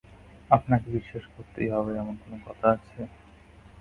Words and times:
আপনাকে 0.51 0.87
বিশ্বাস 0.95 1.23
করতেই 1.33 1.69
হবে 1.75 1.91
এমন 1.95 2.15
কোনো 2.21 2.37
কথা 2.45 2.65
আছে? 2.75 2.99